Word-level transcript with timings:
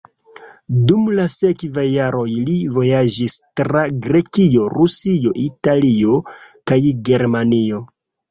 Dum 0.91 1.01
la 1.17 1.25
sekvaj 1.33 1.83
jaroj 1.89 2.25
li 2.47 2.55
vojaĝis 2.77 3.35
tra 3.61 3.83
Grekio, 4.07 4.65
Rusio, 4.77 5.33
Italio 5.45 6.17
kaj 6.71 6.79
Germanio. 7.11 7.85